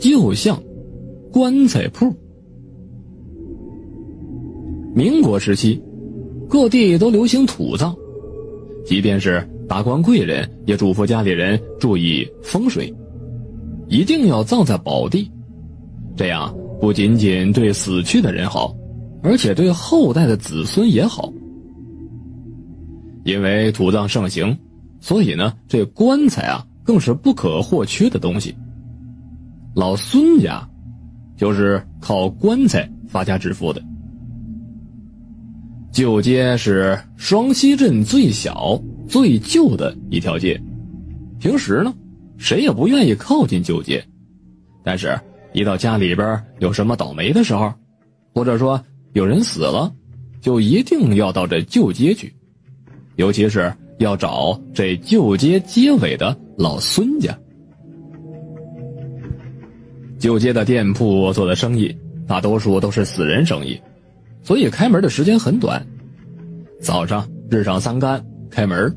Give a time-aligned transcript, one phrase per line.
[0.00, 0.60] 就像
[1.30, 2.12] 棺材铺。
[4.94, 5.80] 民国时期，
[6.48, 7.94] 各地都流行土葬，
[8.84, 12.92] 即便是达官贵人，也嘱咐家里人注意风水，
[13.88, 15.30] 一定要葬在宝地，
[16.16, 18.74] 这样不仅仅对死去的人好，
[19.22, 21.32] 而且对后代的子孙也好。
[23.22, 24.56] 因为土葬盛行，
[24.98, 28.54] 所以呢，这棺材啊更是不可或缺的东西。
[29.74, 30.68] 老孙家
[31.36, 33.82] 就是靠棺材发家致富的。
[35.92, 40.60] 旧街是双溪镇最小、最旧的一条街，
[41.40, 41.92] 平时呢，
[42.36, 44.04] 谁也不愿意靠近旧街，
[44.84, 45.18] 但是，
[45.52, 47.72] 一到家里边有什么倒霉的时候，
[48.32, 48.82] 或者说
[49.14, 49.92] 有人死了，
[50.40, 52.32] 就一定要到这旧街去，
[53.16, 57.36] 尤其是要找这旧街街尾的老孙家。
[60.20, 61.96] 旧街的店铺做的生意，
[62.28, 63.80] 大多数都是死人生意。
[64.42, 65.84] 所以开门的时间很短，
[66.80, 68.94] 早上日上三竿开门，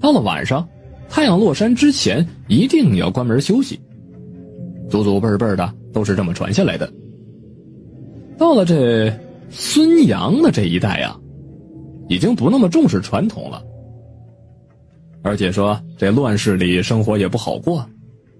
[0.00, 0.66] 到了晚上，
[1.10, 3.78] 太阳落山之前一定要关门休息。
[4.88, 6.90] 祖祖辈辈的都是这么传下来的。
[8.38, 9.12] 到了这
[9.50, 11.14] 孙杨的这一代呀，
[12.08, 13.62] 已经不那么重视传统了，
[15.22, 17.84] 而且说这乱世里生活也不好过，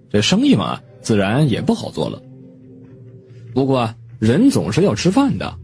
[0.08, 2.20] 这生意嘛自然也不好做了。
[3.54, 5.56] 不过人总是要吃饭的。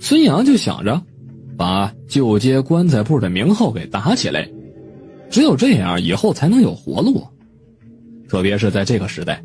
[0.00, 1.02] 孙杨就想着，
[1.54, 4.48] 把旧街棺材铺的名号给打起来，
[5.28, 7.22] 只有这样，以后才能有活路。
[8.26, 9.44] 特别是在这个时代，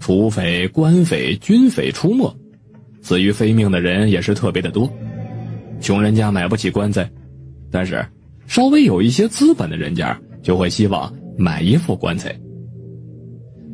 [0.00, 2.36] 土匪、官匪、军匪出没，
[3.02, 4.92] 死于非命的人也是特别的多。
[5.80, 7.08] 穷人家买不起棺材，
[7.70, 8.04] 但是
[8.48, 12.36] 稍微有一些资本的人家就会希望买一副棺材。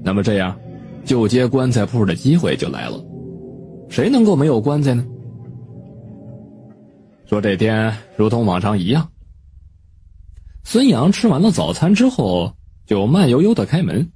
[0.05, 0.58] 那么这样，
[1.05, 3.03] 就接棺材铺的机会就来了。
[3.89, 5.05] 谁能够没有棺材呢？
[7.27, 9.09] 说这天如同往常一样，
[10.65, 12.54] 孙杨吃完了早餐之后，
[12.87, 14.06] 就慢悠悠的开门，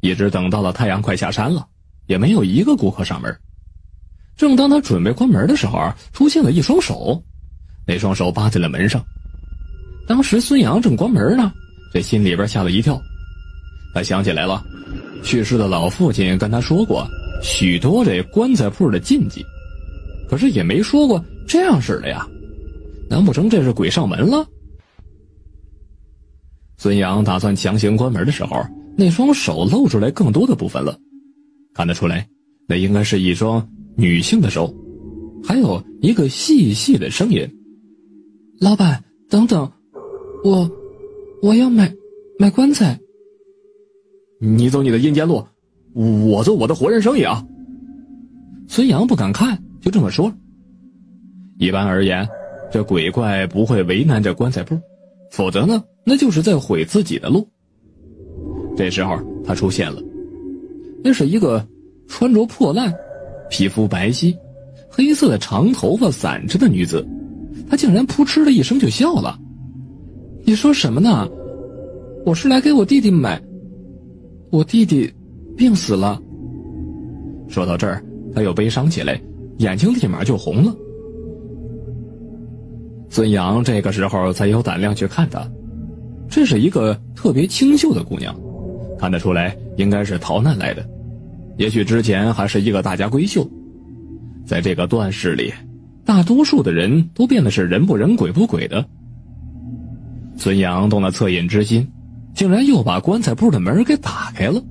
[0.00, 1.66] 一直等到了太阳快下山了，
[2.06, 3.36] 也没有一个顾客上门。
[4.34, 7.22] 正当他准备关门的时候，出现了一双手，
[7.86, 9.04] 那双手扒在了门上。
[10.08, 11.52] 当时孙杨正关门呢，
[11.92, 13.00] 这心里边吓了一跳，
[13.94, 14.64] 他想起来了，
[15.22, 17.06] 去世的老父亲跟他说过
[17.42, 19.44] 许多这棺材铺的禁忌，
[20.28, 22.26] 可是也没说过这样式的呀。
[23.08, 24.46] 难不成这是鬼上门了？
[26.76, 28.56] 孙杨打算强行关门的时候，
[28.96, 30.98] 那双手露出来更多的部分了，
[31.74, 32.26] 看得出来，
[32.66, 34.74] 那应该是一双女性的手，
[35.44, 37.48] 还有一个细细的声音
[38.58, 39.70] ：“老板，等等，
[40.42, 40.70] 我
[41.42, 41.92] 我要买
[42.38, 42.98] 买棺材。”
[44.44, 45.46] 你走你的阴间路，
[45.94, 47.46] 我做我的活人生意啊！
[48.66, 50.32] 孙杨不敢看，就这么说。
[51.58, 52.28] 一般而言。
[52.72, 54.80] 这鬼怪不会为难这棺材铺，
[55.30, 57.46] 否则呢，那就是在毁自己的路。
[58.74, 60.02] 这时候他出现了，
[61.04, 61.62] 那是一个
[62.08, 62.90] 穿着破烂、
[63.50, 64.34] 皮肤白皙、
[64.88, 67.06] 黑色的长头发散着的女子，
[67.68, 69.38] 她竟然扑哧的一声就笑了。
[70.44, 71.28] 你说什么呢？
[72.24, 73.38] 我是来给我弟弟买，
[74.52, 75.10] 我弟弟
[75.56, 76.20] 病死了。
[77.48, 78.04] 说到这儿，
[78.34, 79.18] 他又悲伤起来，
[79.60, 80.76] 眼睛立马就红了。
[83.08, 85.50] 孙杨这个时候才有胆量去看她，
[86.28, 88.38] 这是一个特别清秀的姑娘，
[88.98, 90.86] 看得出来应该是逃难来的，
[91.56, 93.48] 也许之前还是一个大家闺秀。
[94.44, 95.50] 在这个段世里，
[96.04, 98.84] 大多数的人都变得是人不人鬼不鬼的。
[100.36, 101.88] 孙杨动了恻隐之心，
[102.34, 104.62] 竟然又把棺材铺的门给打开了。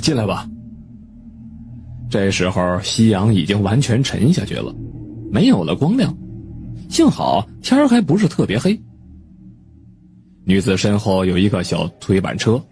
[0.00, 0.48] 进来吧。
[2.10, 4.74] 这时候夕阳已经完全沉下去了，
[5.30, 6.16] 没有了光亮。
[6.88, 8.78] 幸好天还不是特别黑。
[10.44, 12.62] 女子身后有一个小推板车，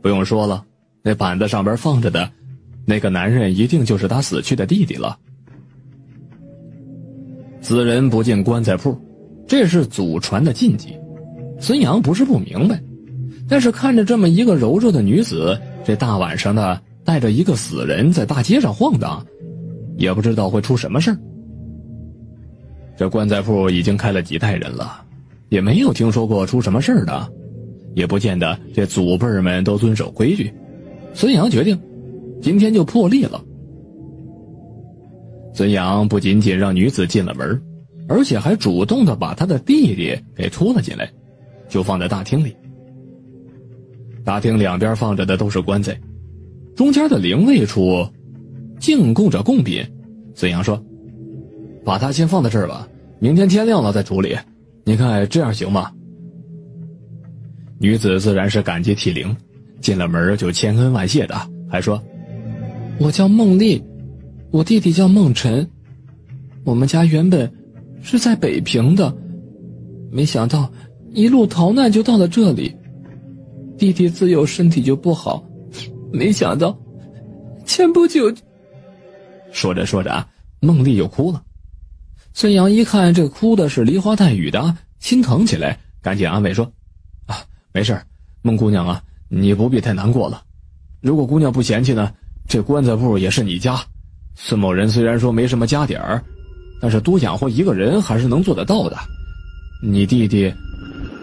[0.00, 0.64] 不用说了，
[1.02, 2.30] 那板子上边放着的，
[2.86, 5.18] 那个男人一定就是他死去的弟弟了。
[7.60, 8.98] 死人不进棺材铺，
[9.46, 10.96] 这是祖传的禁忌。
[11.62, 12.82] 孙杨不是不明白，
[13.48, 19.24] 但是看着这么一个柔弱的女子，这大晚上的带着一个死人在大街上晃荡，
[19.96, 21.16] 也不知道会出什么事儿。
[22.96, 25.04] 这棺材铺已经开了几代人了，
[25.50, 27.32] 也没有听说过出什么事儿的，
[27.94, 30.52] 也不见得这祖辈们都遵守规矩。
[31.14, 31.80] 孙杨决定，
[32.40, 33.40] 今天就破例了。
[35.54, 37.62] 孙杨不仅仅让女子进了门，
[38.08, 41.08] 而且还主动的把他的弟弟给拖了进来，
[41.72, 42.54] 就放在大厅里。
[44.22, 45.98] 大厅两边放着的都是棺材，
[46.76, 48.06] 中间的灵位处，
[48.78, 49.82] 净供着贡品。
[50.34, 50.80] 孙杨说
[51.82, 52.86] ：“把它先放在这儿吧，
[53.18, 54.36] 明天天亮了再处理。
[54.84, 55.90] 你看这样行吗？”
[57.80, 59.34] 女子自然是感激涕零，
[59.80, 61.34] 进了门就千恩万谢的，
[61.68, 62.00] 还说
[63.00, 63.82] ：“我叫孟丽，
[64.50, 65.68] 我弟弟叫孟晨，
[66.64, 67.50] 我们家原本
[68.02, 69.12] 是在北平的，
[70.12, 70.70] 没想到
[71.14, 72.74] 一路逃难就到了这里。
[73.78, 75.44] 弟弟自幼身体就不好，
[76.12, 76.76] 没想到
[77.64, 78.32] 前不久……”
[79.50, 80.28] 说着说着啊，
[80.60, 81.42] 孟丽又哭了。
[82.32, 86.64] 孙杨一看这哭的是梨花带雨的，心疼起来，赶紧安慰说
[87.26, 87.36] ：“啊，
[87.72, 88.00] 没事
[88.40, 90.42] 孟姑娘啊，你不必太难过了。
[91.00, 92.10] 如果姑娘不嫌弃呢，
[92.48, 93.78] 这棺材铺也是你家。
[94.34, 96.22] 孙某人虽然说没什么家底儿，
[96.80, 98.96] 但是多养活一个人还是能做得到的。
[99.82, 100.52] 你弟弟，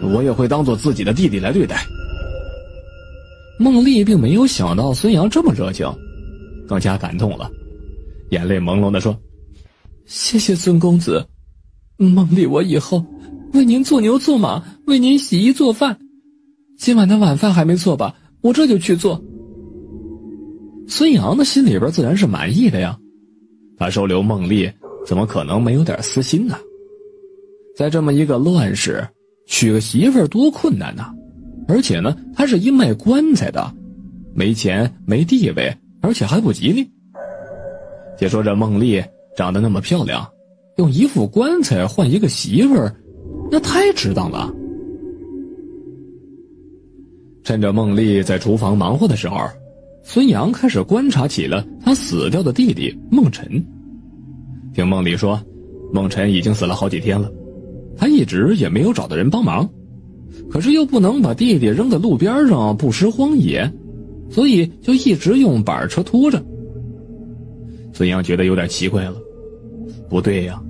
[0.02, 1.84] 我也会当做自己的弟弟来对待。”
[3.58, 5.86] 孟丽并没有想到孙杨这么热情，
[6.66, 7.50] 更加感动了。
[8.30, 9.14] 眼泪朦胧的说
[10.06, 11.26] ：“谢谢孙公子，
[11.98, 13.04] 孟丽，我以后
[13.52, 15.98] 为您做牛做马，为您洗衣做饭。
[16.78, 18.14] 今晚的晚饭还没做吧？
[18.40, 19.22] 我这就去做。”
[20.88, 22.98] 孙杨的心里边自然是满意的呀，
[23.76, 24.70] 他收留孟丽，
[25.04, 26.56] 怎么可能没有点私心呢？
[27.76, 29.06] 在这么一个乱世，
[29.50, 31.12] 娶个媳妇儿多困难呐！
[31.66, 33.74] 而且呢，他是一卖棺材的，
[34.32, 36.88] 没钱没地位，而且还不吉利。
[38.16, 39.02] 且说这孟丽
[39.36, 40.26] 长得那么漂亮，
[40.76, 42.94] 用一副棺材换一个媳妇儿，
[43.50, 44.50] 那太值当了。
[47.42, 49.36] 趁着孟丽在厨房忙活的时候，
[50.04, 53.62] 孙杨开始观察起了他死掉的弟弟孟晨。
[54.72, 55.42] 听孟丽说，
[55.92, 57.30] 孟晨已经死了好几天了，
[57.96, 59.68] 他一直也没有找到人帮忙，
[60.50, 63.70] 可是又不能把弟弟扔在路边上不食荒野，
[64.30, 66.42] 所以就一直用板车拖着。
[67.92, 69.14] 孙杨觉得有点奇怪了，
[70.08, 70.60] 不对呀，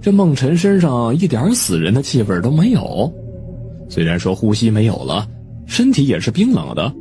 [0.00, 3.12] 这孟晨身上一点死人的气味都没有，
[3.88, 5.28] 虽然说呼吸没有了，
[5.66, 6.92] 身体也是冰冷的，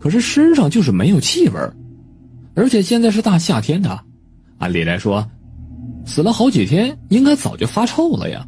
[0.00, 1.60] 可是身上就是没有气味，
[2.54, 4.00] 而且现在是大夏天的，
[4.58, 5.22] 按理来说，
[6.06, 8.46] 死了好几天应该早就发臭了呀。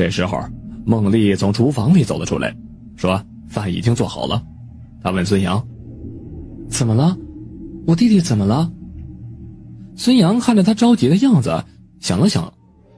[0.00, 0.42] 这时候，
[0.86, 2.56] 孟丽从厨房里走了出来，
[2.96, 4.42] 说：“饭已经做好了。”
[5.04, 5.62] 他问孙杨
[6.70, 7.14] ：“怎么了？”
[7.86, 8.72] 我弟弟怎么了？
[9.96, 11.62] 孙杨看着他着急的样子，
[12.00, 12.50] 想了想，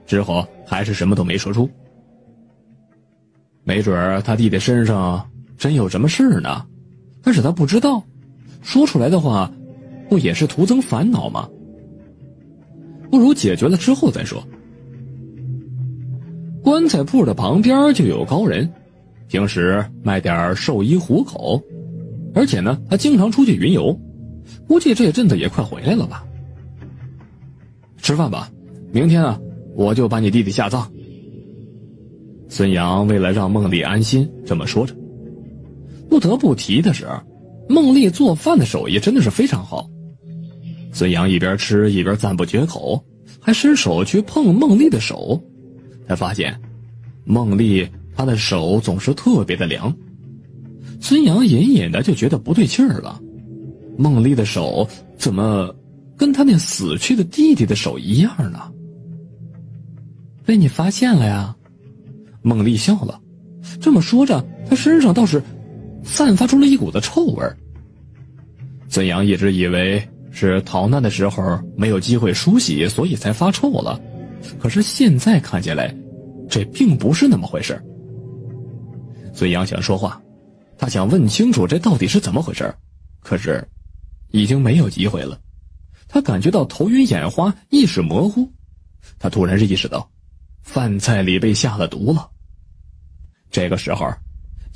[0.06, 1.68] 之后还是什么都没说出。
[3.64, 5.28] 没准他弟弟身上
[5.58, 6.64] 真有什么事呢，
[7.20, 8.00] 但是他不知道，
[8.60, 9.50] 说出来的话，
[10.08, 11.48] 不也是徒增烦恼吗？
[13.10, 14.40] 不如解决了之后再说。
[16.62, 18.70] 棺材铺的旁边就有高人，
[19.28, 21.60] 平时卖点寿衣糊口，
[22.34, 23.98] 而且呢，他经常出去云游。
[24.68, 26.24] 估计这阵子也快回来了吧。
[27.98, 28.50] 吃饭吧，
[28.92, 29.38] 明天啊，
[29.74, 30.90] 我就把你弟弟下葬。
[32.48, 34.94] 孙杨为了让孟丽安心，这么说着。
[36.08, 37.06] 不得不提的是，
[37.68, 39.88] 孟丽做饭的手艺真的是非常好。
[40.92, 43.02] 孙杨一边吃一边赞不绝口，
[43.40, 45.42] 还伸手去碰孟丽的手，
[46.06, 46.58] 他发现，
[47.24, 49.94] 孟丽她的手总是特别的凉。
[51.00, 53.20] 孙杨隐隐的就觉得不对劲儿了。
[53.98, 55.74] 孟丽的手怎么
[56.16, 58.70] 跟他那死去的弟弟的手一样呢？
[60.44, 61.56] 被你发现了呀！
[62.42, 63.20] 孟丽笑了，
[63.80, 65.42] 这么说着，他身上倒是
[66.02, 67.44] 散发出了一股子臭味。
[68.88, 74.00] 孙杨一直以为是逃难的时候没有机会梳洗，所以才发臭了。
[74.58, 75.94] 可是现在看起来，
[76.48, 77.80] 这并不是那么回事。
[79.34, 80.20] 孙杨想说话，
[80.76, 82.74] 他想问清楚这到底是怎么回事，
[83.20, 83.66] 可是。
[84.34, 85.38] 已经没有机会了，
[86.08, 88.50] 他感觉到头晕眼花，意识模糊。
[89.18, 90.10] 他突然意识到，
[90.62, 92.30] 饭菜里被下了毒了。
[93.50, 94.10] 这个时候，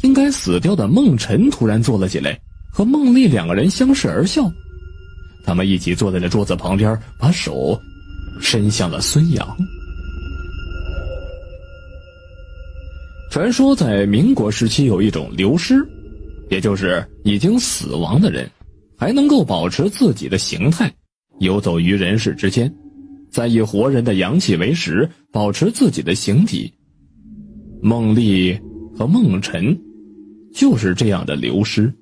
[0.03, 2.39] 应该死掉的孟晨突然坐了起来，
[2.71, 4.47] 和孟丽两个人相视而笑。
[5.43, 7.81] 他们一起坐在了桌子旁边，把手
[8.41, 9.57] 伸向了孙杨。
[13.31, 15.87] 传说在民国时期有一种流尸，
[16.49, 18.51] 也就是已经死亡的人。
[18.99, 20.91] 还能够保持自己的形态，
[21.41, 22.75] 游走于人世之间，
[23.31, 26.73] 再以活人的阳气为食，保持自己的形体。
[27.83, 28.59] 孟丽
[28.97, 29.79] 和孟晨，
[30.55, 31.95] 就是这样的流失。